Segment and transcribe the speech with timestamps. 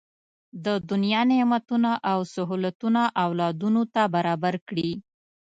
[0.65, 4.91] د دنیا نعمتونه او سهولتونه اولادونو ته برابر کړي.